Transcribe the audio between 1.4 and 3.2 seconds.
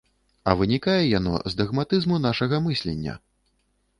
з дагматызму нашага мыслення.